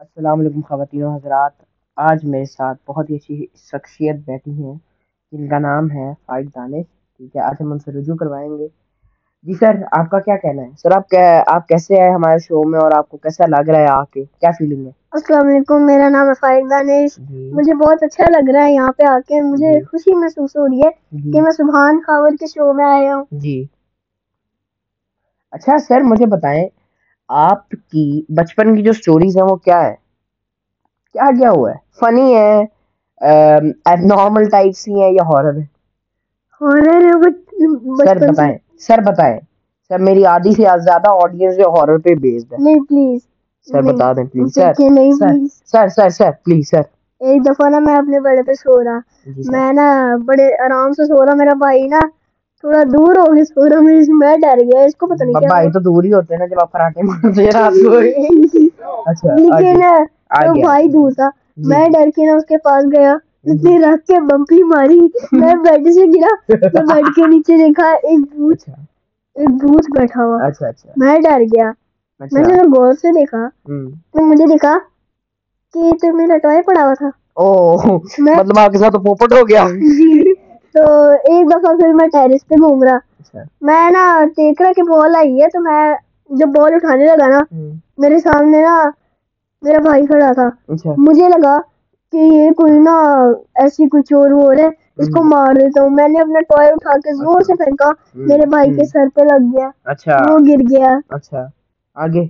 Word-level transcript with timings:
السلام 0.00 0.40
علیکم 0.40 0.60
خواتین 0.60 1.02
و 1.02 1.10
حضرات۔ 1.10 1.52
آج 1.96 2.24
میرے 2.24 2.44
ساتھ 2.44 2.78
بہت 2.88 3.10
ہی 3.10 3.16
اچھی 3.16 3.36
شخصیت 3.72 4.16
بیٹھی 4.26 4.64
ہیں 4.64 4.74
جن 5.32 5.48
کا 5.48 5.58
نام 5.58 5.90
ہے 5.90 6.12
فائد 6.26 6.46
دانش۔ 6.54 6.86
ٹھیک 7.16 7.36
ہے 7.36 7.40
آج 7.40 7.54
ہم 7.60 7.72
ان 7.72 7.78
سے 7.78 7.92
رجوع 7.92 8.16
کروائیں 8.16 8.58
گے۔ 8.58 8.66
جی 9.44 9.54
سر 9.54 9.74
آپ 9.92 10.10
کا 10.10 10.18
کیا 10.20 10.36
کہنا 10.36 10.62
ہے؟ 10.62 10.68
سر 10.78 10.90
آپ 10.92 11.14
آپ 11.46 11.68
کیسے 11.68 12.00
آئے 12.00 12.10
ہمارے 12.10 12.38
شو 12.38 12.68
میں 12.68 12.80
اور 12.80 12.92
آپ 12.92 13.08
کو 13.08 13.16
کیسا 13.16 13.46
لگ 13.46 13.70
رہا 13.70 13.78
ہے 13.78 13.86
آ 13.86 14.02
کے؟ 14.04 14.24
کیا 14.40 14.50
فیلنگ 14.50 14.86
ہے؟ 14.86 14.90
السلام 15.12 15.46
علیکم 15.46 15.86
میرا 15.86 16.08
نام 16.08 16.28
ہے 16.28 16.34
فائد 16.40 16.70
دانش۔ 16.70 17.16
جی۔ 17.18 17.50
مجھے 17.54 17.74
بہت 17.74 18.02
اچھا 18.02 18.24
لگ 18.30 18.50
رہا 18.50 18.64
ہے 18.64 18.72
یہاں 18.72 18.92
پہ 18.92 19.06
آ 19.06 19.18
کے۔ 19.28 19.40
مجھے 19.42 19.72
جی۔ 19.74 19.84
خوشی 19.84 20.14
محسوس 20.14 20.56
ہو 20.56 20.66
رہی 20.66 20.80
ہے 20.80 20.90
جی۔ 21.12 21.32
کہ 21.32 21.42
میں 21.42 21.50
سبحان 21.50 22.00
خاور 22.06 22.36
کے 22.40 22.46
شو 22.46 22.72
میں 22.72 22.84
آیا 22.84 23.16
ہوں۔ 23.16 23.24
جی۔ 23.30 23.64
اچھا 25.52 25.78
سر 25.78 26.00
مجھے 26.00 26.26
بتائیں 26.26 26.66
آپ 27.30 27.68
کی 27.70 28.04
بچپن 28.36 28.74
کی 28.76 28.82
جو 28.82 28.92
سٹوریز 28.94 29.36
ہیں 29.36 29.44
وہ 29.44 29.56
کیا 29.58 29.82
ہے 29.82 29.94
کیا 31.14 31.30
کیا 31.32 31.50
ہوا 31.50 31.70
ہے؟ 31.70 31.76
فنی 32.00 32.34
ہے 32.34 32.64
نارمل 34.04 34.48
ٹائپ 34.50 34.76
سی 34.76 34.92
ہیں 34.94 35.10
یا 35.12 35.22
ہارر 35.26 35.56
ہے 35.56 35.64
ہارر 36.60 37.04
ہے 37.04 37.30
سر 37.98 38.18
بتائیں 38.22 38.56
سر 38.80 39.00
بتائیں۔ 39.02 39.38
سر 39.90 39.98
میری 40.00 40.24
آدھی 40.26 40.52
سے 40.52 40.62
زیادہ 40.80 41.10
آڈینس 41.22 41.56
جو 41.56 41.68
ہارر 41.70 41.98
پہ 41.98 42.14
بیسڈ 42.16 42.52
ہے۔ 42.52 42.58
نہیں 42.58 42.80
پلیز 42.84 43.20
سر 43.68 43.82
بتا 43.84 44.12
دیں 44.12 44.24
please 44.26 44.54
sir 44.54 44.72
sir 45.66 45.88
sir 45.88 46.08
sir 46.10 46.30
please 46.44 46.70
sir. 46.70 46.82
ایک 47.20 47.44
دفعہ 47.46 47.68
نا 47.70 47.78
میں 47.80 47.96
اپنے 47.96 48.20
بڑے 48.20 48.42
پہ 48.42 48.52
سو 48.54 48.82
رہا۔ 48.84 48.98
جی 49.26 49.42
میں 49.46 49.72
نا 49.72 49.86
بڑے 50.26 50.46
آرام 50.64 50.92
سے 50.92 51.06
سو 51.06 51.24
رہا 51.24 51.34
میرا 51.34 51.54
بھائی 51.58 51.86
نا 51.88 52.00
تھوڑا 52.66 52.82
دور 52.86 53.16
ہو 53.16 53.34
کے 53.34 53.44
سو 53.44 53.68
رہا 53.68 53.80
میں 53.80 53.94
میں 54.20 54.36
ڈر 54.36 54.60
گیا 54.62 54.80
اس 54.82 54.94
کو 54.96 55.06
پتہ 55.06 55.24
نہیں 55.24 55.34
کیا 55.34 55.48
بھائی 55.48 55.70
تو 55.70 55.80
دور 55.80 56.04
ہی 56.04 56.12
ہوتے 56.12 56.34
ہیں 56.34 56.38
نا 56.38 56.46
جب 56.46 56.60
آپ 56.60 56.72
پراٹھے 56.72 57.02
مارتے 57.02 57.42
ہیں 57.42 57.50
رات 57.54 57.72
کو۔ 57.84 57.96
اچھا 59.06 59.34
لیکن 59.36 59.80
تو 60.42 60.60
بھائی 60.60 60.88
دور 60.88 61.10
تھا۔ 61.10 61.28
جی، 61.56 61.68
میں 61.68 61.84
جی۔ 61.86 61.92
ڈر 61.92 62.10
کے 62.16 62.26
نا 62.26 62.32
اس 62.32 62.46
کے 62.46 62.58
پاس 62.58 62.84
گیا۔ 62.92 63.14
اس 63.44 63.62
نے 63.64 63.78
رکھ 63.78 64.06
کے 64.06 64.20
بمپی 64.20 64.62
ماری۔ 64.64 64.98
میں 65.32 65.54
بیڈ 65.64 65.88
سے 65.94 66.04
گرا۔ 66.06 66.34
میں 66.48 66.82
بیڈ 66.84 67.14
کے 67.16 67.26
نیچے 67.26 67.56
دیکھا 67.56 67.88
ایک 68.02 68.18
بھوت 68.34 68.54
اچھا۔ 68.54 68.72
ایک 69.36 69.48
بھوت 69.60 69.90
بیٹھا 69.98 70.24
ہوا۔ 70.24 70.38
اچھا 70.46 70.66
اچھا۔ 70.68 70.92
میں 70.96 71.18
ڈر 71.20 71.42
گیا۔ 71.54 71.70
میں 72.20 72.26
اچھا 72.42 72.54
نے 72.54 72.62
غور 72.72 72.92
سے 72.92 73.12
دیکھا۔ 73.12 73.48
تو 74.12 74.26
مجھے 74.26 74.46
دیکھا 74.46 74.76
کہ 75.74 75.90
تو 76.00 76.12
میرا 76.16 76.36
ٹوائے 76.38 76.62
پڑا 76.62 76.84
ہوا 76.84 76.94
تھا۔ 76.94 77.10
او 77.34 77.76
میں 78.18 78.34
مطلب 78.36 78.58
آپ 78.58 78.72
کے 78.72 78.78
ساتھ 78.78 78.96
پوپٹ 79.04 79.32
ہو 79.32 79.48
گیا۔ 79.48 79.66
جی۔ 79.70 80.25
تو 80.76 80.82
ایک 81.24 81.50
دفعہ 81.50 81.76
پھر 81.76 81.92
میں 81.92 82.08
ٹیرس 82.08 82.46
پہ 82.48 82.54
گھوم 82.54 82.82
رہا۔ 82.82 82.94
اچھا۔ 82.94 83.42
میں 83.60 83.90
نا 83.90 84.04
دیکھ 84.36 84.62
رہا 84.62 84.72
کہ 84.72 84.82
بال 84.82 85.16
آئی 85.16 85.42
ہے 85.42 85.48
تو 85.48 85.60
میں 85.60 85.94
جب 86.30 86.48
بال 86.48 86.74
اٹھانے 86.74 87.06
لگا 87.06 87.26
نا۔ 87.26 87.40
میرے 87.98 88.18
سامنے 88.18 88.60
نا 88.62 88.82
میرا 89.62 89.78
بھائی 89.78 90.06
کھڑا 90.06 90.32
تھا۔ 90.32 90.48
اچھا۔ 90.68 90.94
مجھے 90.98 91.28
لگا 91.28 91.58
کہ 92.12 92.16
یہ 92.16 92.50
کوئی 92.50 92.72
نا 92.78 92.96
ایسی 93.54 93.88
کوئی 93.88 94.02
چور 94.02 94.30
ہو 94.30 94.54
رہا 94.54 94.62
ہے 94.62 94.68
اس 94.98 95.08
کو 95.08 95.22
مار 95.24 95.54
دیتا 95.54 95.82
ہوں۔ 95.82 95.90
میں 95.90 96.08
نے 96.08 96.20
اپنا 96.20 96.40
ٹوائے 96.40 96.70
اٹھا 96.70 96.92
کے 96.94 97.14
زور 97.14 97.40
سے 97.40 97.54
پھینکا 97.54 97.90
میرے 98.14 98.46
بھائی 98.46 98.74
کے۔ 98.74 98.84
سر 98.84 99.08
پہ 99.14 99.20
لگ 99.20 99.44
گیا۔ 99.56 99.70
اچھا۔ 99.84 100.16
وہ 100.30 100.38
گر 100.38 100.62
گیا۔ 100.70 100.98
اچھا۔ 101.08 101.46
آگے۔ 101.96 102.24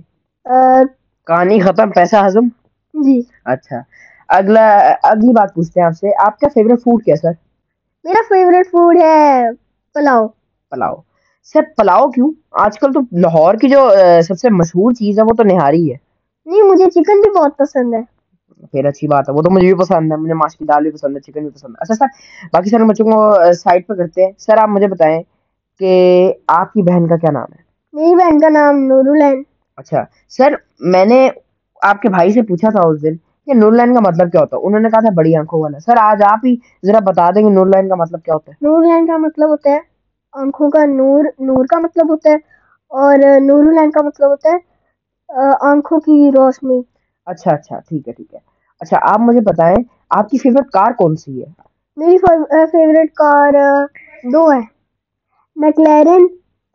کہانی 1.27 1.59
ختم۔ 1.59 1.91
پیسہ 1.91 2.15
ہضم۔ 2.25 2.47
جی۔ 2.93 3.21
اچھا۔ 3.45 3.81
اگلا 4.29 4.67
اگلی 5.03 5.31
بات 5.33 5.53
پوچھتے 5.53 5.79
ہیں 5.79 5.87
آپ 5.87 5.93
سے۔ 5.93 6.09
آپ 6.25 6.39
کا 6.39 6.47
فیوریٹ 6.53 6.79
فوڈ 6.79 7.03
کیا 7.03 7.15
سر 7.15 7.31
میرا 8.07 8.21
فیوریٹ 8.29 8.67
فوڈ 8.71 8.97
ہے 8.97 9.49
پلاؤ۔ 9.95 10.27
پلاؤ۔ 10.71 10.95
سر 11.43 11.61
پلاؤ 11.77 12.07
کیوں؟ 12.09 12.31
آج 12.51 12.79
کل 12.79 12.93
تو 12.93 12.99
لاہور 13.11 13.55
کی 13.55 13.69
جو 13.69 13.89
سب 14.27 14.39
سے 14.39 14.49
مشہور 14.49 14.93
چیز 14.93 15.19
ہے 15.19 15.23
وہ 15.23 15.33
تو 15.37 15.43
نہاری 15.43 15.91
ہے۔ 15.91 15.97
نہیں 16.45 16.61
مجھے 16.61 16.89
چکن 16.89 17.21
بھی 17.21 17.31
بہت 17.39 17.57
پسند 17.57 17.93
ہے۔ 17.93 18.01
پھر 18.71 18.85
اچھی 18.85 19.07
بات 19.07 19.29
ہے 19.29 19.33
وہ 19.33 19.41
تو 19.41 19.51
مجھے 19.51 19.67
بھی 19.67 19.83
پسند 19.83 20.11
ہے 20.11 20.17
مجھے 20.17 20.33
ماش 20.33 20.57
کی 20.57 20.65
دال 20.65 20.83
بھی 20.83 20.91
پسند 20.91 21.15
ہے 21.15 21.21
چکن 21.21 21.41
بھی 21.41 21.49
پسند 21.49 21.69
ہے۔ 21.69 21.75
اچھا 21.79 21.93
سر 21.95 22.05
باقی 22.53 22.69
سارے 22.69 22.83
بچوں 22.83 23.05
کو 23.05 23.33
سائڈ 23.53 23.87
پہ 23.87 23.93
کرتے 23.93 24.25
ہیں۔ 24.25 24.31
سر 24.37 24.57
آپ 24.57 24.69
مجھے 24.69 24.87
بتائیں 24.87 25.21
کہ 25.79 25.91
آپ 26.47 26.73
کی 26.73 26.81
بہن 26.81 27.07
کا 27.07 27.17
کیا 27.17 27.31
نام 27.31 27.53
ہے؟ 27.53 27.65
میری 27.93 28.15
بہن 28.15 28.39
کا 28.39 28.49
نام 28.49 28.79
نور 28.83 29.05
العین 29.05 29.43
اچھا 29.77 30.03
سر 30.29 30.53
میں 30.79 31.05
نے 31.05 31.29
آپ 31.81 32.01
کے 32.01 32.09
بھائی 32.09 32.31
سے 32.31 32.41
پوچھا 32.41 32.69
تھا 32.69 32.87
اس 32.87 33.01
دن 33.01 33.15
کہ 33.47 33.53
نور 33.53 33.71
لائن 33.71 33.93
کا 33.93 33.99
مطلب 33.99 34.31
کیا 34.31 34.41
ہوتا 34.41 34.57
ہے؟ 34.57 34.65
انہوں 34.67 34.79
نے 34.79 34.89
کہا 34.89 34.99
تھا 34.99 35.13
بڑی 35.15 35.35
آنکھوں 35.35 35.61
والا۔ 35.61 35.79
سر 35.79 35.97
آج 36.01 36.23
آپ 36.23 36.45
ہی 36.45 36.55
ذرا 36.83 36.99
بتا 37.05 37.29
دیں 37.35 37.41
کہ 37.41 37.49
نور 37.49 37.65
لائن 37.65 37.89
کا 37.89 37.95
مطلب 37.95 38.23
کیا 38.23 38.33
ہوتا 38.33 38.51
ہے۔ 38.51 38.55
نور 38.61 38.83
العین 38.83 39.05
کا 39.05 39.17
مطلب 39.17 39.49
ہوتا 39.49 39.71
ہے 39.71 39.79
آنکھوں 40.33 40.69
کا 40.69 40.85
نور 40.85 41.23
نور 41.39 41.65
کا 41.65 41.79
مطلب 41.79 42.09
ہوتا 42.09 42.29
ہے 42.29 42.35
اور 42.91 43.17
نور 43.41 43.65
العین 43.65 43.91
کا 43.91 44.01
مطلب 44.03 44.29
ہوتا 44.29 44.49
ہے 44.49 44.57
آنکھوں 45.61 45.99
کی 45.99 46.29
روشنی۔ 46.31 46.81
اچھا 47.27 47.51
اچھا 47.51 47.79
ٹھیک 47.79 48.07
ہے 48.07 48.13
ٹھیک 48.13 48.33
ہے۔ 48.33 48.39
اچھا 48.81 48.97
آپ 49.03 49.19
مجھے 49.19 49.41
بتائیں 49.41 49.75
آپ 50.09 50.29
کی 50.29 50.37
فیوریٹ 50.37 50.69
کار 50.69 50.91
کون 50.91 51.15
سی 51.15 51.41
ہے؟ 51.41 51.49
میری 51.97 52.17
فیوریٹ 52.71 53.13
کار 53.13 53.53
دو 54.23 54.51
ہے 54.51 54.59
میکلارن 55.57 56.25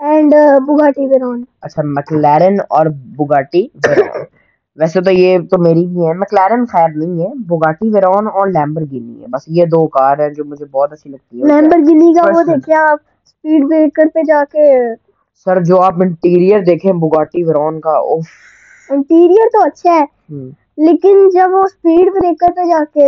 اینڈ 0.01 0.35
بگاٹی 0.67 1.07
ویرون 1.07 1.43
اچھا 1.61 1.83
مکلارن 1.87 2.55
اور 2.69 2.87
بگاٹی 3.17 3.67
ویرون 3.87 4.25
ویسے 4.77 5.01
تو 5.01 5.11
یہ 5.13 5.39
تو 5.51 5.59
میری 5.59 5.85
بھی 5.87 6.07
ہے 6.07 6.13
مکلارن 6.15 6.65
خیر 6.67 6.89
نہیں 6.95 7.21
ہے 7.21 7.29
بگاٹی 7.47 7.89
ویرون 7.91 8.27
اور 8.31 8.47
لیمبرگینی 8.49 9.21
ہے 9.21 9.27
بس 9.31 9.43
یہ 9.49 9.65
دو 9.67 9.87
کار 9.91 10.19
ہیں 10.19 10.29
جو 10.31 10.45
مجھے 10.45 10.65
بہت 10.67 10.93
اچھی 10.93 11.11
لگتی 11.11 11.41
ہے 11.41 11.47
لیمبرگینی 11.49 12.13
کا 12.15 12.27
وہ. 12.29 12.43
دیکھیں 12.45 12.75
آپ 12.77 12.99
اسپیڈ 13.27 13.65
بریکر 13.65 14.07
پہ 14.15 14.23
جا 14.25 14.43
کے۔ 14.47 14.67
سر 15.47 15.63
جو 15.65 15.81
آپ 15.83 16.01
انٹیریئر 16.01 16.61
دیکھیں 16.63 16.93
بگاٹی 16.95 17.43
ویرون 17.45 17.81
کا 17.81 17.97
اوف۔ 18.03 18.27
انٹیریئر 18.91 19.49
تو 19.53 19.63
اچھا 19.63 19.93
ہے۔ 19.93 20.05
لیکن 20.79 21.29
جب 21.31 21.51
وہ 21.53 21.63
اسپیڈ 21.65 22.13
بریکر 22.13 22.53
پہ 22.53 22.65
جا 22.65 22.83
کے 22.95 23.07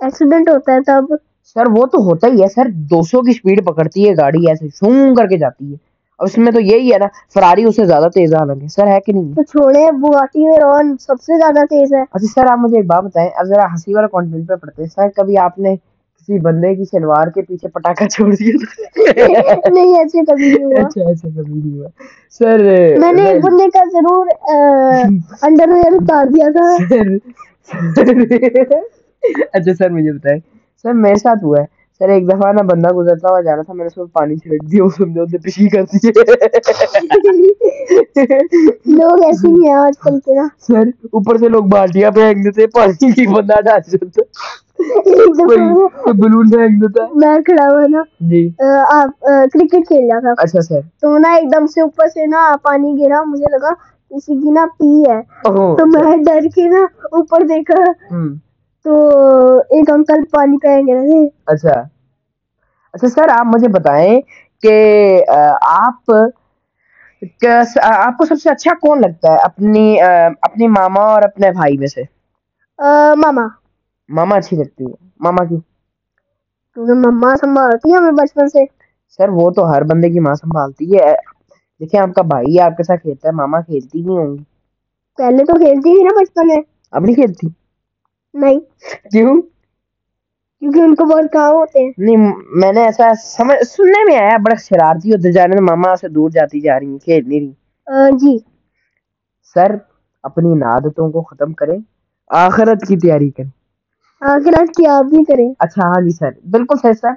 ایکسیڈنٹ 0.00 0.48
ہوتا 0.48 0.72
ہے 0.72 0.80
تب۔ 0.82 1.14
سر 1.56 1.66
وہ 1.70 1.86
تو 1.86 1.98
ہوتا 2.00 2.26
ہی 2.26 2.42
ہے 2.42 2.48
سر۔ 2.48 2.66
دو 2.90 3.02
سو 3.02 3.20
کی 3.22 3.32
سپیڈ 3.32 3.64
پکڑتی 3.66 4.08
ہے 4.08 4.14
گاڑی 4.16 4.46
ایسے 4.48 4.68
شوں 4.70 4.94
کر 5.16 5.26
کے 5.26 5.38
جاتی 5.38 5.72
ہے۔ 5.72 5.76
اس 6.20 6.36
میں 6.38 6.52
تو 6.52 6.60
یہی 6.60 6.92
ہے 6.92 6.98
نا 6.98 7.06
فراری 7.34 7.64
اس 7.64 7.76
سے 7.76 7.84
زیادہ 7.86 8.08
تیز 8.14 8.34
حالانکہ 8.34 8.66
سر 8.68 8.86
ہے 8.86 8.98
کہ 9.00 9.12
نہیں؟ 9.12 9.32
تو 9.34 9.42
چھوڑے 9.44 9.80
بگاٹی 10.00 10.46
ویرون 10.46 10.96
سب 11.00 11.20
سے 11.22 11.38
زیادہ 11.38 11.64
تیز 11.64 11.92
ہے۔ 11.94 12.02
اچھا 12.02 12.26
سر 12.26 12.50
آپ 12.50 12.58
مجھے 12.58 12.76
ایک 12.76 12.86
بات 12.86 13.04
بتائیں 13.04 13.28
اب 13.30 13.46
ذرا 13.46 13.64
ہنسی 13.64 13.94
والا 13.94 14.06
کانٹینٹ 14.08 14.48
پہ 14.48 14.54
پڑتے 14.54 14.82
ہیں۔ 14.82 14.88
سر 14.88 15.08
کبھی 15.16 15.36
آپ 15.38 15.58
نے 15.58 15.74
کسی 15.76 16.38
بندے 16.40 16.74
کی 16.74 16.84
شلوار 16.84 17.26
کے 17.26 17.42
پیچھے 17.42 17.68
پٹاخہ 17.68 18.04
چھوڑ 18.08 18.32
دیا؟ 18.34 18.54
نہیں 19.68 19.96
ایسے 19.98 20.24
کبھی 20.24 20.48
نہیں 20.48 20.64
ہوا۔ 20.64 20.80
اچھا 20.80 21.08
ایسا 21.08 21.28
کبھی 21.30 21.54
نہیں 21.54 21.78
ہوا۔ 21.78 21.88
سر 22.40 22.62
میں 22.98 23.12
نے 23.12 23.28
ایک 23.28 23.44
بندے 23.44 23.68
کا 23.70 23.82
ضرور 23.92 24.26
انڈر 25.42 25.68
ویئر 25.68 25.92
اتار 25.92 26.26
دیا 26.26 26.48
تھا۔ 26.52 26.66
اچھا 29.52 29.74
سر 29.74 29.90
مجھے 29.90 30.12
بتائیں۔ 30.12 30.38
سر 30.84 30.92
میرے 30.94 31.16
ساتھ 31.16 31.44
ہوا 31.44 31.60
ہے۔ 31.60 31.64
سر 32.00 32.08
ایک 32.08 32.28
دفعہ 32.28 32.52
نا 32.52 32.62
بندہ 32.64 32.88
گزرتا 32.92 33.28
ہوا 33.28 33.40
جا 33.40 33.54
رہا 33.56 33.62
تھا 33.62 33.72
میں 33.72 33.84
نے 33.84 33.86
اس 33.86 33.94
کو 33.94 34.06
پانی 34.14 34.36
چھڑک 34.36 34.70
دیا 34.72 34.84
اس 34.84 34.98
نے 35.00 35.20
اسے 35.20 35.38
پشی 35.38 35.68
کر 35.68 35.82
دی۔ 35.84 36.08
لوگ 38.92 39.22
ایسے 39.24 39.48
ہی 39.48 39.64
ہیں 39.64 39.74
آج 39.74 39.98
کل 40.00 40.18
کے 40.20 40.34
نا۔ 40.34 40.46
سر 40.60 40.88
اوپر 41.12 41.36
سے 41.36 41.48
لوگ 41.48 41.64
بالٹیاں 41.68 42.10
پھینک 42.10 42.44
دیتے 42.44 42.66
پانی 42.74 43.10
کی 43.12 43.26
بندہ 43.26 43.60
ڈال 43.62 43.80
دیتا 43.92 44.22
کوئی 44.78 45.58
بلون 46.14 46.50
پھینک 46.50 46.80
دیتا 46.82 47.06
میں 47.16 47.38
کھڑا 47.42 47.68
ہوا 47.68 47.86
نا 47.88 48.02
جی۔ 48.28 48.46
آپ 48.90 49.20
کرکٹ 49.52 49.86
کھیل 49.88 50.10
رہا 50.10 50.18
تھا۔ 50.20 50.32
اچھا 50.38 50.60
سر۔ 50.60 50.80
تو 51.00 51.16
نا 51.18 51.32
ایک 51.34 51.52
دم 51.52 51.66
سے 51.66 51.80
اوپر 51.80 52.06
سے 52.06 52.26
نا 52.26 52.40
پانی 52.62 52.94
گرا 52.98 53.22
مجھے 53.26 53.50
لگا 53.52 53.72
کسی 54.10 54.34
کی 54.34 54.50
نا 54.50 54.66
پی 54.78 54.90
ہے۔ 55.02 55.20
تو 55.44 55.86
میں 55.86 56.16
ڈر 56.24 56.48
کے 56.54 56.68
نا 56.68 56.84
اوپر 57.12 57.46
دیکھا۔ 57.46 57.82
تو 58.86 58.94
ایک 59.70 59.90
انکل 59.90 60.24
پانی 60.30 60.58
پھینک 60.58 60.90
رہے۔ 60.90 61.28
تھے 61.28 61.28
اچھا۔ 61.46 61.80
اچھا 62.94 63.08
سر 63.08 63.28
آپ 63.30 63.46
مجھے 63.46 63.68
بتائیں 63.68 64.20
کہ 64.62 64.74
آپ 65.62 66.10
آپ 67.82 68.18
کو 68.18 68.24
سب 68.24 68.34
سے 68.42 68.50
اچھا 68.50 68.74
کون 68.80 69.00
لگتا 69.00 69.32
ہے 69.32 69.36
اپنی 69.42 70.00
اپنی 70.42 70.68
ماما 70.68 71.00
اور 71.04 71.22
اپنے 71.22 71.50
بھائی 71.50 71.76
میں 71.76 71.86
سے؟ 71.86 72.02
ماما۔ 73.16 73.46
ماما 74.08 74.36
اچھی 74.36 74.56
لگتی 74.56 74.84
ہے۔ 74.84 74.94
ماما 75.20 75.44
کی؟ 75.44 75.56
کیونکہ 76.76 76.92
مما 76.94 77.34
سنبھالتی 77.40 77.92
ہے 77.92 77.96
ہمیں 77.96 78.12
بچپن 78.12 78.48
سے۔ 78.48 78.64
سر 79.18 79.28
وہ 79.28 79.50
تو 79.50 79.70
ہر 79.72 79.82
بندے 79.84 80.10
کی 80.10 80.20
ماں 80.20 80.34
سنبھالتی 80.34 80.94
ہے۔ 80.94 81.14
دیکھیں 81.80 82.00
آپ 82.00 82.14
کا 82.14 82.22
بھائی 82.22 82.60
آپ 82.60 82.76
کے 82.76 82.82
ساتھ 82.82 83.02
کھیلتا 83.02 83.28
ہے 83.28 83.32
ماما 83.32 83.60
کھیلتی 83.60 84.00
نہیں 84.00 84.18
ہوں 84.18 84.36
گی۔ 84.36 84.42
پہلے 85.18 85.44
تو 85.44 85.52
کھیلتی 85.56 85.94
تھی 85.94 86.02
نا 86.02 86.20
بچپن 86.20 86.46
میں۔ 86.46 86.62
اب 86.90 87.02
نہیں 87.02 87.14
کھیلتی؟ 87.14 87.46
نہیں۔ 88.36 88.58
کیوں؟ 89.10 89.34
کیونکہ 90.62 90.80
ان 90.80 90.94
کو 90.94 91.04
بہت 91.04 91.32
کام 91.32 91.54
ہوتے 91.54 91.78
ہیں۔ 91.80 91.90
نہیں 91.98 92.26
میں 92.56 92.72
نے 92.72 92.84
ایسا 92.84 93.08
سمجھ 93.24 93.62
سننے 93.68 94.04
میں 94.04 94.18
آیا 94.18 94.36
بڑا 94.38 94.54
شرارتی 94.60 95.12
ہوتے 95.12 95.32
جا 95.32 95.46
رہے 95.46 95.54
ہیں 95.54 95.64
ماما 95.64 95.94
سے 95.96 96.08
دور 96.08 96.30
جاتی 96.30 96.60
جا 96.60 96.78
رہی 96.80 96.86
ہیں 96.86 96.98
کھیل 96.98 97.28
نہیں 97.28 97.40
رہی۔ 97.40 97.52
جی۔ 98.18 98.36
سر 99.56 99.74
اپنی 100.24 100.48
ان 100.48 100.62
عادتوں 100.64 101.10
کو 101.12 101.22
ختم 101.22 101.52
کریں 101.52 101.78
آخرت 102.30 102.86
کی 102.88 102.96
تیاری 102.98 103.30
کریں۔ 103.30 103.50
آخر 104.22 104.60
آج 104.60 104.68
کی 104.76 104.86
آپ 104.88 105.04
بھی 105.04 105.24
کریں۔ 105.24 105.48
اچھا 105.58 105.86
ہاں 105.86 106.00
جی 106.00 106.10
سر 106.10 106.30
بالکل 106.50 106.76
سر 106.82 106.92
سر۔ 106.92 107.12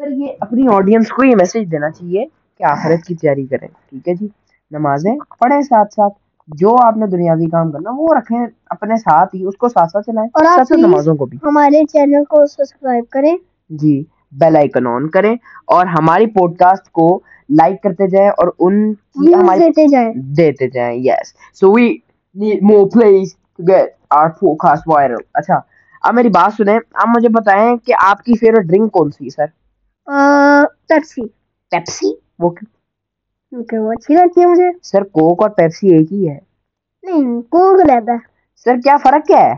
سر 0.00 0.10
یہ 0.12 0.32
اپنی 0.40 0.66
آڈینس 0.70 1.08
کو 1.08 1.24
یہ 1.24 1.36
میسج 1.36 1.70
دینا 1.72 1.90
چاہیے 1.90 2.24
کہ 2.60 2.64
آخرت 2.64 3.06
کی 3.06 3.14
تیاری 3.14 3.46
کریں۔ 3.46 3.68
ٹھیک 3.88 4.08
ہے 4.08 4.14
جی 4.14 4.26
نمازیں 4.70 5.12
پڑھیں 5.38 5.60
ساتھ 5.62 5.94
ساتھ۔ 5.94 6.14
جو 6.48 6.74
آپ 6.78 6.96
نے 6.96 7.06
دنیاوی 7.08 7.46
کام 7.48 7.70
کرنا 7.72 7.90
وہ 7.94 8.14
رکھیں 8.14 8.38
اپنے 8.70 8.96
ساتھ 8.98 9.34
ہی 9.34 9.44
اس 9.44 9.56
کو 9.56 9.68
ساتھ 9.68 9.90
ساتھ 9.90 10.06
چلائیں 10.06 10.28
اور 10.30 10.44
آپ 10.48 10.72
نمازوں 10.74 11.14
کو 11.16 11.26
بھی۔ 11.26 11.38
ہمارے 11.44 11.84
چینل 11.86 12.24
کو 12.26 12.44
سبسکرائب 12.48 13.04
کریں۔ 13.10 13.36
جی 13.70 14.02
بیل 14.32 14.56
آئکن 14.56 14.86
آن 14.86 15.08
کریں 15.10 15.34
اور 15.66 15.86
ہماری 15.88 16.26
پوڈ 16.30 16.56
کاسٹ 16.58 16.90
کو 16.92 17.08
لائک 17.50 17.82
کرتے 17.82 18.06
جائیں 18.08 18.28
اور 18.30 18.48
ان 18.58 18.92
کی 18.94 19.34
ہماری 19.34 19.60
دیتے 19.60 19.86
جائیں۔ 19.88 20.12
دیتے 20.36 20.68
جائیں 20.70 20.96
yes 20.98 21.32
so 21.60 21.72
we 21.72 21.86
need 22.36 22.62
more 22.62 22.86
plays 22.90 23.26
to 23.48 23.62
get 23.68 23.88
our 24.12 24.28
podcast 24.58 24.88
viral 24.88 25.22
اچھا 25.34 25.60
اب 26.02 26.14
میری 26.14 26.28
بات 26.30 26.52
سنیں 26.52 26.74
آپ 26.74 27.08
مجھے 27.08 27.28
بتائیں 27.32 27.76
کہ 27.78 27.94
آپ 28.02 28.22
کی 28.24 28.36
فیوریٹ 28.36 28.66
ڈرنک 28.66 28.92
کون 28.92 29.10
سی 29.10 29.24
ہے 29.24 29.30
سر 29.30 29.46
پیپسی 30.88 31.22
پیپسی 31.72 32.10
وہ 32.38 32.50
کیونکہ 33.52 33.78
وہ 33.78 33.92
اچھی 33.92 34.14
لگتی 34.14 34.40
ہے 34.40 34.46
مجھے 34.46 34.70
سر 34.84 35.04
کوک 35.12 35.42
اور 35.42 35.50
پیپسی 35.52 35.94
ایک 35.94 36.12
ہی 36.12 36.28
ہے 36.28 36.38
نہیں 37.04 37.40
کوک 37.50 37.80
رہتا 37.82 38.12
ہے 38.12 38.26
سر 38.66 38.80
کیا 38.84 38.96
فرق 39.02 39.26
کیا 39.26 39.40
ہے 39.40 39.54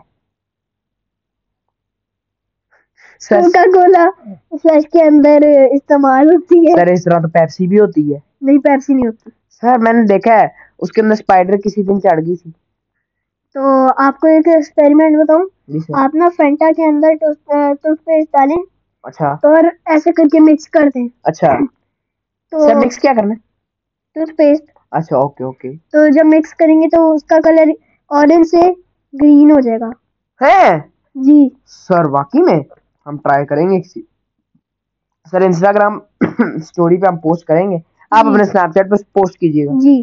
کوکا 3.22 3.62
کولا 3.72 4.04
فلیش 4.52 4.84
کے 4.92 5.02
اندر 5.02 5.42
استعمال 5.72 6.28
ہوتی 6.28 6.60
ہے 6.60 6.74
سر 6.74 6.90
اس 6.92 7.04
طرح 7.04 7.18
تو 7.18 7.28
پیپسی 7.30 7.66
بھی 7.66 7.80
ہوتی 7.80 8.12
ہے 8.12 8.18
نہیں 8.42 8.58
پیپسی 8.60 8.94
نہیں 8.94 9.06
ہوتی 9.06 9.30
سر 9.62 9.78
میں 9.78 9.92
نے 9.92 10.06
دیکھا 10.06 10.40
ہے 10.40 10.46
اس 10.78 10.92
کے 10.92 11.00
اندر 11.00 11.12
اسپائڈر 11.12 11.56
کسی 11.64 11.82
دن 11.82 12.00
چڑھ 12.00 12.20
گئی 12.20 12.36
تھی 12.36 12.50
تو 13.54 13.62
آپ 13.98 14.20
کو 14.20 14.26
ایک 14.26 14.48
ایکسپیریمنٹ 14.48 15.16
بتاؤں 15.18 15.46
آپ 15.96 16.14
نا 16.14 16.28
فینٹا 16.36 16.70
کے 16.76 16.84
اندر 16.84 17.14
ٹوتھ 17.14 18.02
پیسٹ 18.04 18.32
ڈالیں 18.32 18.56
اچھا 19.04 19.28
اور 19.44 19.64
ایسے 19.86 20.12
کر 20.12 20.28
کے 20.32 20.40
مکس 20.42 20.68
کر 20.70 20.88
دیں 20.94 21.06
اچھا 21.24 21.56
تو 22.52 22.58
سر 22.60 22.74
مکس 22.76 22.98
کیا 22.98 23.12
کرنا 23.12 23.34
ہے 23.34 23.48
ٹوتھ 24.16 24.32
پیسٹ 24.34 24.64
اچھا 24.90 25.16
اوکے 25.16 25.44
اوکے 25.44 25.70
تو 25.92 26.06
جب 26.08 26.26
مکس 26.26 26.54
کریں 26.54 26.80
گے 26.82 26.88
تو 26.88 27.12
اس 27.14 27.24
کا 27.24 27.36
کلر 27.44 27.70
اورنج 28.10 28.46
سے 28.46 28.62
گرین 29.14 29.50
ہو 29.50 29.60
جائے 29.60 29.80
گا۔ 29.80 29.90
ہے؟ 30.40 30.78
جی۔ 31.16 31.38
سر 31.78 32.04
واقعی 32.10 32.42
میں 32.42 32.58
ہم 33.06 33.16
ٹرائی 33.16 33.46
کریں 33.46 33.68
گے 33.68 33.80
کسی۔ 33.80 34.00
سر 35.32 35.40
انسٹاگرام 35.40 35.98
اسٹوری 36.56 36.96
پہ 36.96 37.06
ہم 37.06 37.16
پوسٹ 37.16 37.46
کریں 37.46 37.70
گے۔ 37.70 37.76
آپ 38.12 38.24
جی۔ 38.24 38.30
اپنے 38.30 38.42
اسنیپ 38.42 38.74
چیٹ 38.74 38.90
پہ 38.90 38.96
پوسٹ 39.12 39.38
کیجیے 39.38 39.66
گا۔ 39.66 39.78
جی۔ 39.80 39.96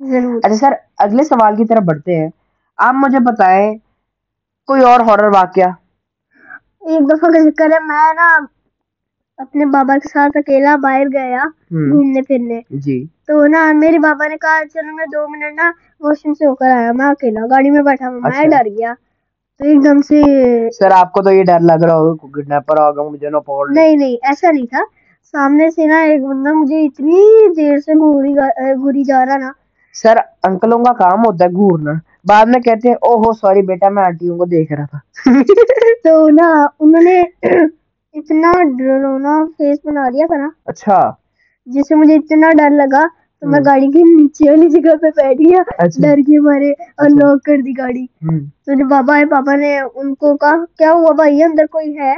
ضرور۔ 0.00 0.40
اچھا 0.44 0.56
سر 0.56 0.72
اگلے 0.98 1.24
سوال 1.24 1.56
کی 1.56 1.64
طرف 1.64 1.82
بڑھتے 1.82 2.16
ہیں۔ 2.16 2.28
آپ 2.78 2.94
مجھے 2.94 3.18
بتائیں 3.24 3.68
کوئی 4.68 4.82
اور 4.82 5.00
ہارر 5.00 5.28
واقعہ؟ 5.34 5.70
ایک 6.82 7.08
دفعہ 7.10 7.30
کا 7.30 7.40
ذکر 7.40 7.72
ہے 7.72 7.78
میں 7.80 8.12
نا 8.14 8.28
اپنے 9.38 9.64
بابا 9.66 9.94
کے 9.94 10.08
ساتھ 10.08 10.36
اکیلا 10.36 10.74
باہر 10.76 11.06
گیا 11.12 11.42
گھومنے 11.72 12.22
پھرنے۔ 12.22 12.60
جی۔ 12.78 12.96
تو 13.28 13.46
نا 13.46 13.60
میرے 13.74 13.98
بابا 13.98 14.26
نے 14.28 14.36
کہا 14.36 14.60
چلو 14.74 14.94
میں 14.94 15.06
دو 15.06 15.26
منٹ 15.28 15.54
نا 15.56 15.70
واش 16.00 16.24
روم 16.24 16.34
سے 16.34 16.46
ہو 16.46 16.54
کر 16.54 16.70
آیا 16.70 16.92
میں 16.92 17.06
اکیلا 17.06 17.46
گاڑی 17.50 17.70
میں 17.70 17.82
بیٹھا 17.82 18.08
ہوں 18.08 18.20
میں 18.20 18.30
اچھا۔ 18.30 18.44
ڈر 18.52 18.68
گیا۔ 18.68 18.92
تو 19.60 19.64
ایک 19.64 19.82
دم 19.84 20.00
سے 20.02 20.22
سر 20.70 20.90
آپ 20.92 21.12
کو 21.12 21.22
تو 21.22 21.30
یہ 21.32 21.44
ڈر 21.44 21.60
لگ 21.62 21.84
رہا 21.84 21.94
ہوگا 21.94 22.26
کڈنیپر 22.32 22.78
ہوگا 22.78 23.02
مجھے 23.02 23.30
نہ 23.30 23.36
پکڑ 23.38 23.66
نہیں 23.70 23.96
نہیں 23.96 24.16
ایسا 24.22 24.50
نہیں 24.50 24.66
تھا۔ 24.66 24.82
سامنے 25.34 25.70
سے 25.70 25.86
نا 25.86 26.00
ایک 26.02 26.22
بندہ 26.22 26.52
مجھے 26.52 26.84
اتنی 26.86 27.22
دیر 27.56 27.78
سے 27.78 27.94
گھوری 28.74 29.04
جا 29.04 29.24
رہا 29.26 29.36
نا۔ 29.36 29.50
سر 29.94 30.16
انکلوں 30.42 30.78
کا 30.78 30.92
کام 30.94 31.24
ہوتا 31.24 31.44
ہے 31.44 31.50
گھورنا۔ 31.52 31.92
بعد 32.24 32.46
میں 32.46 32.60
کہتے 32.60 32.88
ہیں 32.88 32.96
او 33.02 33.14
ہو 33.16 33.32
سوری 33.32 33.62
بیٹا 33.62 33.88
میں 33.88 34.02
آنٹیوں 34.02 34.36
کو 34.38 34.44
دیکھ 34.46 34.72
رہا 34.72 34.84
تھا۔ 34.86 34.98
تو 36.04 36.28
نا 36.30 36.48
انہوں 36.80 37.02
نے 37.02 37.22
اتنا 38.18 38.52
ڈرونا 38.78 39.44
فیس 39.58 39.78
بنا 39.84 40.08
دیا 40.08 40.26
تھا 40.26 40.36
نا۔ 40.36 40.48
اچھا۔ 40.64 40.98
جس 41.66 41.88
سے 41.88 41.94
مجھے 41.94 42.14
اتنا 42.14 42.50
ڈر 42.58 42.70
لگا 42.70 43.02
تو 43.42 43.48
میں۔ 43.48 43.60
گاڑی 43.66 43.86
کے 43.86 44.02
نیچے 44.04 44.50
والی 44.50 44.68
جگہ 44.70 44.96
پہ 44.96 45.10
بیٹھ 45.16 45.40
گیا 45.40 45.62
اچھا۔ 45.78 46.02
ڈر 46.02 46.16
کے 46.26 46.40
مارے 46.40 46.70
اور 46.70 47.06
اچھا۔ 47.06 47.16
لاک 47.18 47.42
کر 47.44 47.56
دی 47.56 47.72
گاڑی۔ 47.78 48.06
تو 48.64 48.74
جب 48.74 48.86
بابا 48.90 49.14
آئے 49.14 49.24
پاپا 49.26 49.54
نے 49.56 49.78
ان 49.94 50.14
کو 50.14 50.36
کہا 50.36 50.64
کیا 50.78 50.92
ہوا 50.92 51.12
بھائی 51.12 51.42
اندر 51.42 51.66
کوئی 51.70 51.96
ہے۔ 51.98 52.14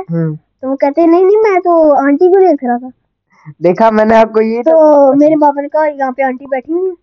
تو 0.60 0.70
وہ 0.70 0.76
کہتے 0.76 1.06
نہیں 1.06 1.24
نہیں 1.24 1.42
میں 1.42 1.60
تو 1.60 1.72
آنٹی 1.98 2.28
کو 2.28 2.40
دیکھ 2.40 2.64
رہا 2.64 2.76
تھا۔ 2.78 2.88
دیکھا 3.60 3.90
میں 3.90 4.04
نے 4.04 4.16
آپ 4.16 4.32
کو 4.32 4.42
یہ 4.42 4.62
تو 4.62 4.74
میرے 5.16 5.34
پاپا 5.40 5.60
نے 5.60 5.68
کہا 5.68 5.86
یہاں 5.88 6.10
پہ 6.10 6.22
آنٹی 6.22 6.44
بیٹھی 6.46 6.72
ہوئی 6.72 6.90
ہے 6.90 6.94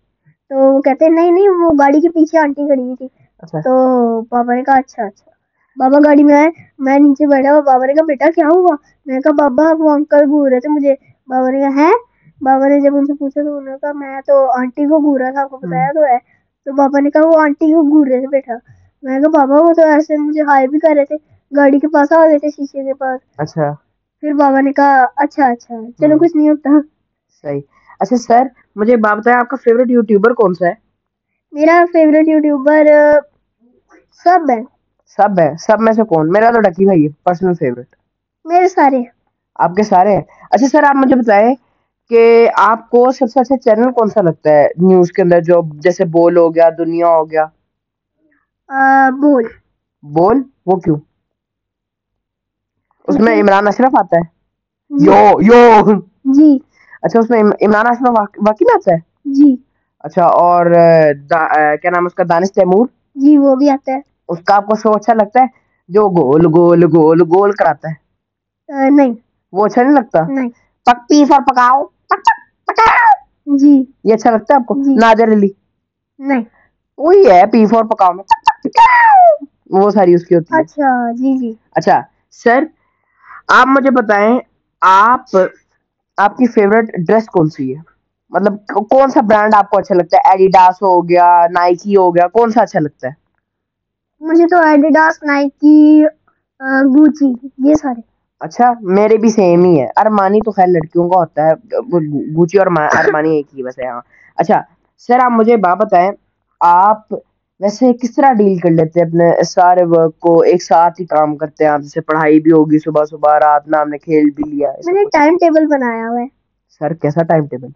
تو 0.50 0.74
وہ 0.74 0.80
کہتے 0.80 1.08
نہیں 1.08 1.30
نہیں 1.30 1.48
وہ 1.60 1.70
گاڑی 1.78 2.00
کے 2.00 2.08
پیچھے 2.08 2.38
آنٹی 2.38 2.66
کھڑی 2.66 2.82
ہوئی 2.82 2.96
تھی۔ 2.96 3.06
اچھا۔ 3.42 3.60
تو 3.60 3.74
پاپا 4.22 4.54
نے 4.54 4.62
کہا 4.64 4.76
اچھا 4.76 5.04
اچھا۔ 5.04 5.30
بابا 5.78 5.98
گاڑی 6.00 6.22
میں 6.24 6.34
آئے 6.34 6.48
میں 6.80 6.98
نیچے 7.00 7.26
بیٹھا 7.26 7.52
ہوا 7.52 7.60
بابا 7.62 7.86
نے 7.86 7.94
کہا 7.94 8.04
بیٹا 8.06 8.30
کیا 8.32 8.48
ہوا 8.48 8.74
میں 9.06 9.14
نے 9.14 9.20
کہا 9.20 9.32
بابا 9.38 9.70
وہ 9.78 9.90
انکل 9.92 10.24
گھور 10.26 10.50
رہے 10.50 10.60
تھے 10.60 10.68
مجھے 10.70 10.94
بابا 11.28 11.50
نے 11.50 11.60
کہا 11.60 11.74
ہے 11.78 11.90
بابا 12.40 12.68
نے 12.68 12.80
جب 12.80 12.96
ان 12.96 13.06
سے 13.06 13.14
پوچھا 13.14 13.40
تو 13.40 13.48
انہوں 13.48 13.72
نے 13.72 13.78
کہا 13.78 13.92
میں 13.96 14.20
تو 14.22 14.34
آنٹی 14.52 14.86
کو 14.86 15.00
گھورا 15.00 15.30
تھا 15.30 15.42
آپ 15.42 15.50
کو 15.50 15.58
بتایا 15.58 15.90
تو 15.92 16.04
ہے 16.04 16.18
تو 16.66 16.74
بابا 16.74 17.00
نے 17.00 17.10
کہا 17.10 17.26
وہ 17.26 17.40
آنٹی 17.40 17.72
کو 17.72 17.82
گھور 17.84 18.06
رہے 18.06 18.20
تھے 18.20 18.28
بیٹا 18.30 18.54
میں 19.02 19.12
نے 19.12 19.20
کہا 19.20 19.30
بابا 19.36 19.60
وہ 19.60 19.72
تو 19.74 19.86
ایسے 19.88 20.16
مجھے 20.18 20.42
ہائے 20.44 20.66
بھی 20.68 20.78
کر 20.78 20.94
رہے 20.96 21.04
تھے 21.06 21.16
گاڑی 21.52 21.78
کے 21.80 21.88
پاس 21.90 22.12
آ 22.12 22.24
گئے 22.24 22.38
تھے 22.38 22.50
شیشے 22.50 22.84
کے 22.84 22.94
پاس 22.96 23.20
اچھا 23.38 23.70
پھر 24.22 24.32
بابا 24.36 24.60
نے 24.60 24.72
کہا 24.74 24.94
اچھا 25.16 25.46
اچھا 25.46 25.74
چلو۔ 25.98 26.18
کچھ 26.18 26.36
نہیں 26.36 26.48
ہوتا 26.48 26.70
صحیح 27.44 27.60
اچھا 28.00 28.16
سر 28.18 28.44
مجھے 28.76 28.96
بات 28.98 29.16
بتائیں 29.18 29.38
آپ 29.38 29.48
کا 29.48 29.56
فیوریٹ 29.58 29.90
یوٹیوبر 29.90 30.32
کون 30.34 30.54
سا 30.54 30.66
ہے 30.66 30.74
میرا 31.52 31.76
فیوریٹ 31.88 32.26
یوٹیوبر 32.28 32.86
سب 34.26 34.50
ہے 34.50 34.60
سب 35.16 35.38
ہے 35.38 35.52
سب 35.60 35.80
میں 35.80 35.92
سے 35.92 36.02
کون؟ 36.02 36.32
میرا 36.32 36.50
تو 36.50 36.60
ڈکی 36.60 36.84
بھائی 36.84 37.04
ہے 37.04 37.08
پرسنل 37.24 37.54
فیوریٹ 37.54 37.96
میرے 38.44 38.68
سارے۔ 38.68 39.02
آپ 39.54 39.74
کے 39.74 39.82
سارے 39.82 40.12
ہیں؟ 40.12 40.22
اچھا 40.50 40.66
سر 40.68 40.82
آپ 40.82 40.94
مجھے 40.94 41.16
بتائیں 41.16 41.54
کہ 42.08 42.48
آپ 42.56 42.90
کو 42.90 43.10
سب 43.12 43.26
سے 43.34 43.40
اچھا 43.40 43.58
چینل 43.58 43.92
کون 43.92 44.08
سا 44.08 44.22
لگتا 44.22 44.50
ہے 44.50 44.66
نیوز 44.76 45.12
کے 45.12 45.22
اندر 45.22 45.40
جو 45.40 45.60
جیسے 45.74 46.04
بول 46.04 46.36
ہو 46.36 46.54
گیا 46.54 46.68
دنیا 46.78 47.08
ہو 47.08 47.30
گیا؟ 47.30 47.44
بول۔ 49.20 49.44
بول؟ 50.02 50.42
وہ 50.66 50.76
کیوں؟ 50.76 50.96
اس 53.08 53.20
میں 53.20 53.40
عمران 53.42 53.68
اشرف 53.68 53.94
آتا 53.98 54.16
ہے؟ 54.16 54.22
جی۔ 54.98 55.06
You 55.06 55.40
you. 55.40 55.94
جی۔ 56.24 56.58
اچھا 57.02 57.18
اس 57.18 57.30
میں 57.30 57.40
عم- 57.40 57.66
عمران 57.66 57.86
اشرف 57.86 58.08
واق- 58.08 58.42
واقعی 58.46 58.64
میں 58.64 58.74
آتا 58.74 58.92
ہے؟ 58.92 58.98
جی۔ 59.24 59.56
اچھا 59.98 60.24
اور 60.24 60.66
کیا 61.82 61.90
نام 61.90 62.06
اس 62.06 62.14
کا؟ 62.14 62.22
دانش 62.28 62.52
تیمور؟ 62.52 62.86
جی 63.14 63.38
وہ 63.38 63.56
بھی 63.56 63.70
آتا 63.70 63.92
ہے۔ 63.92 64.00
اس 64.28 64.38
کا 64.44 64.56
آپ 64.56 64.66
کو 64.66 64.76
شو 64.76 64.92
اچھا 64.92 65.14
لگتا 65.14 65.40
ہے؟ 65.40 65.46
جو 65.88 66.08
گول 66.08 66.46
گول 66.46 66.84
گول 66.84 67.22
گول 67.22 67.52
کراتا 67.52 67.88
ہے۔ 67.88 68.08
نہیں۔ 68.90 69.12
وہ 69.52 69.66
اچھا 69.66 69.82
نہیں 69.82 69.92
لگتا؟ 69.92 70.18
نہیں۔ 70.28 70.48
پک 70.84 71.08
پیس 71.08 71.30
اور 71.30 71.40
پکاؤ۔ 71.40 71.84
پک 71.84 72.18
پک 72.18 72.66
پکاؤ۔ 72.66 73.56
جی۔ 73.56 73.84
یہ 74.04 74.14
اچھا 74.14 74.30
لگتا 74.30 74.54
ہے 74.54 74.58
آپ 74.58 74.66
کو؟ 74.66 74.82
جی۔ 74.84 74.94
نادر 74.94 75.32
علی۔ 75.32 75.48
نہیں۔ 76.18 76.42
وہی 76.98 77.30
ہے 77.30 77.46
پی 77.46 77.66
فور 77.66 77.84
پکاؤ 77.84 78.12
میں۔ 78.12 78.24
وہ 79.70 79.90
ساری 79.90 80.14
اس 80.14 80.26
کی 80.26 80.34
ہوتی 80.34 80.54
ہے۔ 80.54 80.60
اچھا 80.60 81.12
جی 81.12 81.38
جی۔ 81.38 81.52
اچھا 81.70 82.00
سر 82.30 82.64
آپ 83.48 83.66
مجھے 83.66 83.90
بتائیں 83.90 84.38
آپ 84.80 85.36
آپ 86.16 86.36
کی 86.36 86.46
فیوریٹ 86.46 86.84
ڈریس 87.06 87.26
کون 87.26 87.48
سی 87.48 87.76
ہے؟ 87.76 87.80
مطلب 88.30 88.52
کو- 88.52 88.86
کون 88.88 89.10
سا 89.10 89.20
برانڈ 89.20 89.54
آپ 89.54 89.70
کو 89.70 89.78
اچھا 89.78 89.94
لگتا 89.94 90.16
ہے؟ 90.16 90.30
ایڈیڈاس 90.30 90.82
ہو 90.82 91.08
گیا 91.08 91.46
نائکی 91.50 91.96
ہو 91.96 92.14
گیا 92.14 92.28
کون 92.28 92.50
سا 92.50 92.62
اچھا 92.62 92.80
لگتا 92.80 93.08
ہے؟ 93.08 93.27
مجھے 94.20 94.46
تو 94.46 94.56
ایڈیڈاس 94.62 95.22
نائکی 95.22 95.78
گوچی 96.88 97.32
یہ 97.64 97.74
سارے۔ 97.74 98.00
اچھا 98.40 98.66
میرے 98.90 99.16
بھی 99.16 99.28
سیم 99.30 99.64
ہی 99.64 99.80
ہے۔ 99.80 99.86
ارمانی 99.96 100.40
تو 100.40 100.50
خیر 100.50 100.66
لڑکیوں 100.68 101.08
کا 101.10 101.18
ہوتا 101.18 101.46
ہے۔ 101.46 101.52
گوچی 102.34 102.58
اور 102.58 102.66
ما- 102.68 102.90
ارمانی 102.98 103.34
ایک 103.36 103.46
ہی 103.54 103.62
بس 103.62 103.78
ہے 103.78 103.86
ہاں۔ 103.86 104.00
اچھا 104.38 104.60
سر 105.08 105.18
آپ 105.18 105.30
مجھے 105.30 105.56
بات 105.58 105.76
بتائیں۔ 105.78 106.10
آپ 106.60 107.12
ویسے 107.60 107.92
کس 107.92 108.14
طرح 108.14 108.32
ڈیل 108.32 108.58
کر 108.58 108.70
لیتے 108.70 109.00
ہیں 109.00 109.06
اپنے 109.06 109.24
سارے 109.44 109.84
ورک 109.86 110.18
کو؟ 110.18 110.40
ایک 110.42 110.62
ساتھ 110.62 111.00
ہی 111.00 111.06
کام 111.06 111.36
کرتے 111.36 111.64
ہیں 111.64 111.70
آپ 111.70 111.80
جیسے 111.80 112.00
پڑھائی 112.02 112.40
بھی 112.40 112.52
ہوگی 112.52 112.78
صبح 112.78 113.04
صبح 113.04 113.38
رات 113.38 113.68
میں 113.68 113.78
آپ 113.78 113.88
نے 113.88 113.98
کھیل 113.98 114.30
بھی 114.30 114.50
لیا 114.50 114.70
میں 114.84 114.94
نے 114.94 115.04
ٹائم 115.12 115.36
ٹیبل 115.36 115.66
بنایا 115.66 116.08
ہوا 116.08 116.20
ہے۔ 116.20 116.26
سر 116.80 116.92
کیسا 116.94 117.22
ٹائم 117.24 117.46
ٹیبل 117.46 117.68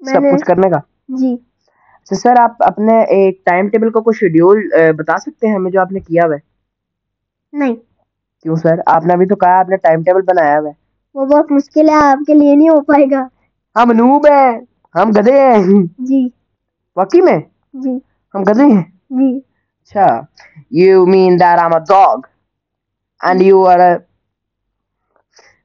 سب 0.00 0.22
کچھ 0.32 0.44
کرنے 0.44 0.70
کا؟ 0.70 0.78
جی۔ 1.16 1.34
تو 2.08 2.14
سر 2.14 2.40
آپ 2.40 2.52
اپنے 2.58 3.02
ایک 3.10 3.44
ٹائم 3.44 3.68
ٹیبل 3.68 3.90
کا 3.90 4.00
کوئی 4.00 4.18
شیڈیول 4.18 4.62
بتا 4.92 5.18
سکتے 5.18 5.46
ہیں 5.46 5.54
ہمیں 5.54 5.70
جو 5.70 5.80
آپ 5.80 5.92
نے 5.92 6.00
کیا 6.00 6.22
ہوا 6.24 6.34
ہے؟ 6.34 6.40
نہیں۔ 7.58 7.74
کیوں 8.44 8.56
سر؟ 8.56 8.80
آپ 8.86 9.06
نے 9.06 9.12
ابھی 9.12 9.26
تو 9.26 9.36
کہا 9.36 9.58
آپ 9.58 9.68
نے 9.68 9.76
ٹائم 9.76 10.02
ٹیبل 10.02 10.22
بنایا 10.22 10.58
ہوا 10.58 10.68
ہے۔ 10.68 10.74
وہ 11.14 11.26
بہت 11.26 11.52
مشکل 11.52 11.88
ہے 11.88 11.94
آپ 11.94 12.26
کے 12.26 12.34
لیے 12.34 12.54
نہیں 12.54 12.68
ہو 12.68 12.80
پائے 12.80 13.06
گا۔ 13.10 13.26
ہم 13.76 13.92
نوب 13.92 14.26
ہیں 14.26 14.52
ہم 14.94 15.10
گدے 15.10 15.40
ہیں۔ 15.40 15.62
جی۔ 15.98 16.28
واقعی 16.96 17.20
میں؟ 17.20 17.38
جی۔ 17.74 17.98
ہم 18.34 18.42
گدے 18.42 18.64
ہیں؟ 18.64 18.82
جی۔ 19.10 19.36
اچھا۔ 19.38 20.06
You 20.70 21.06
mean 21.06 21.40
that 21.40 21.58
I 21.58 21.64
am 21.64 21.74
a 21.74 21.80
dog 21.88 22.18
and 23.20 23.42
you 23.42 23.66
are 23.66 23.80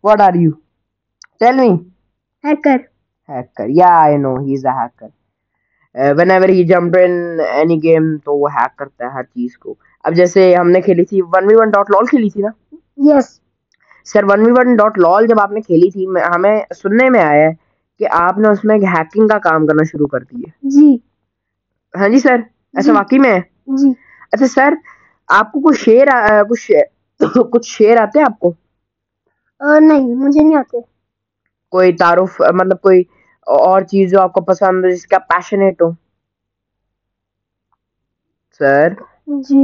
what 0.03 0.21
are 0.21 0.33
you 0.33 0.51
tell 1.39 1.55
me 1.59 1.69
hacker 2.43 2.77
hacker. 3.29 3.67
Yeah 3.69 3.99
i 4.05 4.17
know. 4.17 4.35
He's 4.37 4.63
a 4.65 4.73
hacker. 4.73 5.09
Uh, 5.95 6.13
whenever 6.13 6.47
he 6.47 6.63
jumped 6.65 6.95
in 6.97 7.13
any 7.53 7.77
game 7.79 8.17
تو 8.23 8.37
وہ 8.37 8.49
ہیک 8.53 8.77
کرتا 8.77 9.05
ہے 9.05 9.09
ہر 9.09 9.23
چیز 9.25 9.57
کو. 9.57 9.73
اب 10.05 10.15
جیسے 10.15 10.55
ہم 10.55 10.69
نے 10.69 10.81
کھیلی 10.81 11.05
تھی 11.05 11.21
ون 11.23 11.45
وی 11.45 11.55
ون 11.55 11.69
ڈاٹ 11.69 11.89
لال 11.91 12.05
کھیلی 12.05 12.29
تھی 12.29 12.41
نا? 12.41 12.49
Yes 13.09 13.39
sir 14.07 14.23
one 14.23 14.45
v 14.45 14.51
one 14.51 14.75
dot 14.75 14.97
لال 14.99 15.27
جب 15.27 15.39
آپ 15.39 15.51
نے 15.51 15.61
کھیلی 15.61 15.89
تھی 15.91 16.07
میں- 16.07 16.25
ہمیں 16.35 16.55
سننے 16.75 17.09
میں 17.09 17.21
آیا 17.21 17.47
ہے 17.47 17.51
کہ 17.99 18.07
آپ 18.11 18.37
نے 18.37 18.47
اس 18.47 18.63
میں 18.63 18.77
ہیکنگ 18.87 19.27
کا 19.27 19.37
کام 19.39 19.67
کرنا 19.67 19.83
شروع 19.83 20.07
کر 20.07 20.19
دیے 20.21 20.49
جی. 20.69 20.95
ہاں 21.93 22.09
جی 22.09 22.19
سر؟ 22.19 22.39
ایسا 22.73 22.91
جی. 22.91 22.97
واقعی 22.97 23.19
میں؟ 23.19 23.33
ہے 23.33 23.41
جی. 23.77 23.91
اچھا 24.31 24.47
سر 24.47 24.73
آپ 25.29 25.51
کو 25.51 25.59
کچھ 25.61 25.79
شعر 25.79 26.07
کچھ 26.49 26.71
کچھ 27.51 27.67
شعر 27.67 27.97
آتے 27.97 28.19
ہیں 28.19 28.25
آپ 28.25 28.39
کو؟ 28.39 28.53
نہیں 29.81 30.15
مجھے 30.15 30.43
نہیں 30.43 30.55
آتے. 30.55 30.77
کوئی 31.73 31.91
تعارف 31.93 32.41
مطلب 32.53 32.81
کوئی 32.81 33.03
اور 33.57 33.81
چیز 33.81 34.11
جو 34.11 34.21
آپ 34.21 34.33
کو 34.33 34.41
پسند 34.41 34.85
ہو 34.85 34.89
جس 34.89 35.05
کا 35.07 35.19
پیشنیٹ 35.29 35.81
ہو۔ 35.81 35.89
سر؟ 38.59 38.89
جی۔ 39.41 39.63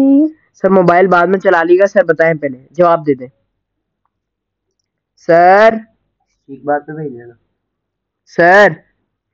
سر 0.54 0.70
موبائل 0.70 1.08
بعد 1.08 1.28
میں 1.28 1.40
چلا 1.40 1.64
لیے 1.64 1.80
گا 1.80 1.88
سر 1.88 2.04
بتائیں 2.04 2.34
پہلے 2.34 2.68
جواب 2.72 3.00
دے 3.08 3.14
دیں۔ 3.14 3.28
سر؟ 5.28 5.70
ایک 6.50 6.64
بات 6.64 6.82
تو 6.88 6.96
بھیج 6.96 7.12
دینا۔ 7.14 7.34
سر؟ 8.38 8.70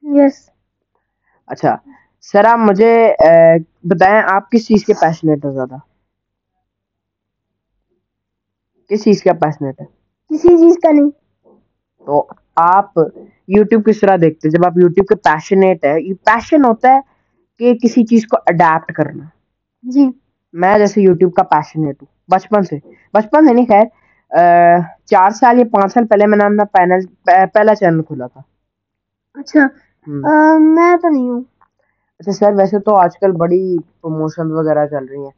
یس۔ 0.04 0.38
اچھا۔ 1.48 1.76
سر 2.24 2.46
آپ 2.46 2.60
مجھے 2.60 2.94
بتائیں 3.84 4.22
آپ 4.28 4.52
کس 4.52 4.68
چیز 4.68 4.86
کے 4.86 4.94
پیشنیٹ 4.94 5.46
ہو 5.46 5.52
زیادہ؟ 5.52 5.78
کس 8.90 9.04
چیز 9.04 9.24
کا 9.24 9.34
پیشنیٹ 9.34 9.82
ہے 9.82 9.86
کسی 10.30 10.58
چیز 10.58 10.78
کا 10.84 10.92
نہیں۔ 10.92 11.10
تو 12.08 12.26
آپ 12.62 12.98
یوٹیوب 13.48 13.86
کس 13.86 14.00
طرح 14.00 14.16
دیکھتے 14.22 14.48
ہیں؟ 14.48 14.52
جب 14.52 14.66
آپ 14.66 14.78
یوٹیوب 14.78 15.08
کے 15.08 15.16
پیشنیٹ 15.24 15.86
ہے 15.86 16.00
یہ 16.02 16.14
پیشن 16.26 16.66
ہوتا 16.66 16.94
ہے 16.94 17.00
کہ 17.60 17.74
کسی 17.78 18.04
چیز 18.06 18.28
کو 18.28 18.38
اڈیپٹ 18.46 18.94
کرنا۔ 18.94 19.24
جی۔ 19.84 20.10
میں 20.54 20.78
جیسے 20.78 21.02
یوٹیوب 21.02 21.34
کا 21.34 21.44
پیشنیٹ 21.46 22.02
ہوں 22.02 22.08
بچپن 22.30 22.64
سے۔ 22.64 22.78
بچپن 23.14 23.48
سے 23.48 23.54
نہیں 23.54 23.66
خیر 23.66 23.86
چار 25.06 25.30
سال 25.32 25.60
یا 25.60 25.66
پانچ 25.72 25.94
سال 25.94 26.08
پہلے 26.08 26.26
میں 26.28 26.38
نے 26.38 26.46
اپنا 26.46 26.64
پینل 26.74 27.06
پہلا 27.54 27.76
چینل 27.76 28.02
کھولا 28.04 28.28
تھا۔ 28.28 28.42
اچھا۔ 29.36 29.68
میں 30.68 30.96
تو 31.02 31.10
نہیں 31.10 31.30
ہوں۔ 31.30 31.42
اچھا 32.20 32.32
سر 32.32 32.54
ویسے 32.54 32.80
تو 32.80 32.96
آج 32.96 33.18
کل 33.20 33.32
بڑی 33.36 33.62
پروموشن 34.02 34.52
وغیرہ 34.52 34.86
چل 34.88 35.06
رہی 35.06 35.24
ہیں۔ 35.24 35.36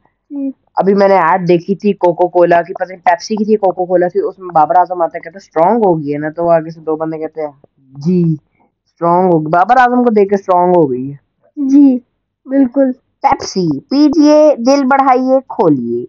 ابھی 0.76 0.94
میں 0.94 1.08
نے 1.08 1.16
ایڈ 1.20 1.46
دیکھی 1.48 1.74
تھی 1.76 1.92
کوکو 1.96 2.28
کولا 2.30 2.60
کی 2.62 2.72
پتہ 2.74 2.88
نہیں 2.88 3.00
پیپسی 3.04 3.36
کی 3.36 3.44
تھی 3.44 3.56
کوکو 3.58 3.84
کولا 3.86 4.08
تھی 4.08 4.20
اس 4.20 4.38
میں 4.38 4.48
بابر 4.54 4.76
اعظم 4.76 5.02
آتا 5.02 5.16
ہے 5.16 5.22
کہتا 5.22 5.38
اسٹرانگ 5.38 5.84
ہوگی 5.84 6.12
ہے 6.12 6.18
نا 6.18 6.28
تو 6.32 6.48
آگے 6.50 6.70
سے 6.70 6.80
دو 6.82 6.96
بندے 6.96 7.18
کہتے 7.18 7.42
ہیں 7.42 7.52
جی 7.94 8.20
اسٹرانگ 8.22 9.32
ہوگی۔ 9.32 9.50
بابر 9.50 9.76
اعظم 9.78 10.02
کو 10.04 10.10
دیکھ 10.12 10.28
کے 10.28 10.36
اسٹرانگ 10.36 10.74
ہو 10.74 10.90
گئی 10.90 11.10
ہے۔ 11.10 11.16
جی 11.56 11.86
بالکل۔ 12.46 12.90
پیپسی 13.24 13.66
پیجئے 13.90 14.36
دل 14.58 14.84
بڑھائیے 14.86 15.38
کھولیے 15.48 16.04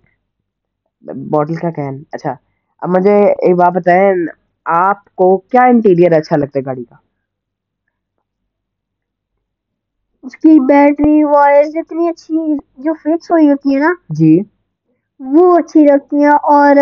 بوٹل 1.30 1.56
کا 1.56 1.70
کین۔ 1.72 2.02
اچھا 2.10 2.34
اب 2.82 2.90
مجھے 2.90 3.16
ایک 3.38 3.56
بات 3.56 3.74
بتائیں 3.74 4.12
آپ 4.66 5.00
کو 5.16 5.28
کیا 5.46 5.64
انٹیریئر 5.66 6.12
اچھا 6.14 6.36
لگتا 6.38 6.60
ہے 6.60 6.66
گاڑی 6.66 6.84
کا؟ 6.84 6.96
اس 10.26 10.36
کی 10.38 10.60
بیٹری 10.66 11.24
وائرز 11.26 11.76
اتنی 11.78 12.08
اچھی 12.10 12.54
جو 12.80 12.94
فکس 12.96 13.32
ہوئی 13.32 13.50
ہوتی 13.50 13.74
ہے 13.76 13.80
نا 13.80 13.94
جی۔ 14.12 14.38
وہ 15.20 15.58
اچھی 15.58 15.84
لگتی 15.84 16.24
ہیں 16.24 16.38
اور 16.52 16.76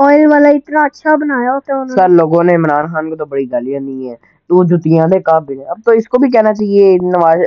آئل 0.00 0.26
والا 0.26 0.48
اتنا 0.50 0.82
اچھا 0.84 1.14
بنایا 1.16 1.52
ہوتا 1.52 1.72
ہے 1.72 1.78
انہوں 1.78 1.96
سر 1.96 2.08
لوگوں 2.10 2.42
نے 2.44 2.54
عمران 2.54 2.86
خان 2.86 3.08
کو 3.10 3.16
تو 3.16 3.26
بڑی 3.26 3.50
گالیاں 3.50 3.80
نہیں 3.80 4.08
ہے 4.10 4.14
تو 4.50 4.62
جتیاں 4.66 5.06
دے 5.08 5.18
قابل 5.22 5.58
ہے 5.58 5.64
اب 5.66 5.78
تو 5.84 5.92
اس 5.92 6.08
کو 6.08 6.18
بھی 6.18 6.30
کہنا 6.30 6.52
چاہیے 6.54 6.96
نواز 7.02 7.40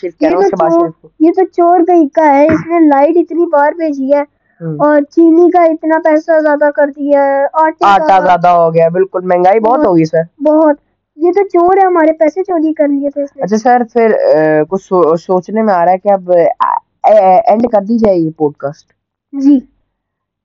شریف 0.00 0.16
کہہ 0.16 0.26
یہ 0.26 0.30
رہا 0.30 0.36
ہوں 0.36 0.42
تو 0.42 0.48
شباز 0.48 0.72
چور 0.72 0.80
شریف 0.80 0.94
کو۔ 0.94 1.08
یہ 1.20 1.32
تو 1.32 1.44
چور 1.52 1.84
طریقہ 1.88 2.28
ہے 2.28 2.46
اس 2.46 2.66
نے 2.66 2.80
لائٹ 2.86 3.16
اتنی 3.16 3.46
بار 3.48 3.72
بھیجی 3.76 4.12
ہے 4.12 4.22
ہم۔ 4.60 4.80
اور 4.80 5.00
چینی 5.10 5.50
کا 5.50 5.62
اتنا 5.64 5.98
پیسہ 6.04 6.40
زیادہ 6.40 6.70
کر 6.76 6.90
دیا 6.90 7.24
ہے 7.24 7.44
آٹے 7.54 7.84
آٹا 7.86 8.06
کا 8.08 8.18
زیادہ 8.24 8.48
ہو 8.56 8.72
گیا 8.74 8.88
بالکل 8.90 9.20
مہنگائی 9.24 9.60
بہت 9.60 9.86
ہوگی 9.86 10.04
سر۔ 10.04 10.22
بہت۔ 10.42 10.76
یہ 11.18 11.32
تو 11.32 11.46
چور 11.48 11.76
ہے 11.76 11.84
ہمارے 11.84 12.12
پیسے 12.14 12.42
چوری 12.44 12.72
کر 12.72 12.88
لیے 12.88 13.10
تھے 13.10 13.22
اس 13.22 13.36
نے۔ 13.36 13.42
اچھا 13.42 13.56
سر 13.58 13.82
پھر 13.92 14.14
کچھ 14.70 14.82
سو- 14.84 15.16
سوچنے 15.18 15.62
میں 15.62 15.74
آ 15.74 15.84
رہا 15.84 15.92
ہے 15.92 15.98
کہ 15.98 16.12
اب 16.12 16.30
اینڈ 17.44 17.66
کر 17.72 17.84
دی 17.84 17.98
جائے 17.98 18.16
یہ 18.16 18.30
پوڈ 18.36 18.56
کاسٹ 18.56 18.92
جی۔ 19.32 19.58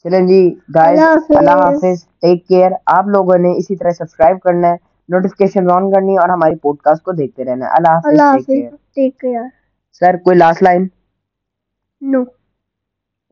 چلیں 0.05 0.25
جی 0.27 0.39
گائز 0.75 0.99
اللہ 1.29 1.51
حافظ۔ 1.57 1.83
ٹیک 2.21 2.47
کیئر 2.47 2.71
آپ 2.93 3.07
لوگوں 3.07 3.37
نے 3.37 3.51
اسی 3.57 3.75
طرح 3.75 3.91
سبسکرائب 3.91 4.39
کرنا 4.39 4.69
ہے 4.69 4.75
نوٹیفکیشن 5.09 5.69
آن 5.71 5.91
کرنی 5.91 6.13
ہے 6.13 6.19
اور 6.19 6.29
ہماری 6.29 6.55
پوڈ 6.55 6.77
کاسٹ 6.79 7.03
کو 7.03 7.11
دیکھتے 7.11 7.43
رہنا 7.43 7.65
ہے۔ 7.65 7.71
اللہ 7.71 7.91
حافظ 8.23 8.45
ٹیک 8.95 9.19
کیئر 9.19 9.41
سر 10.01 10.17
کوئی 10.17 10.37
last 10.37 10.63
line 10.63 10.87
no 12.01 12.21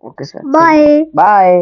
okay 0.03 0.23
sir 0.23 0.39
bye 0.53 1.03
bye 1.13 1.59